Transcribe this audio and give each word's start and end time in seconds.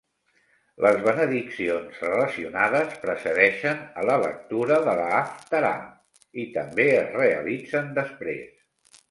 Les 0.83 0.95
benediccions 1.07 1.99
relacionades 2.05 2.95
precedeixen 3.03 3.83
a 4.01 4.07
la 4.11 4.17
lectura 4.25 4.81
de 4.89 4.97
la 5.01 5.05
Haftarà 5.19 5.73
i 6.47 6.49
també 6.57 6.89
es 6.97 7.15
realitzen 7.21 7.95
després. 8.01 8.51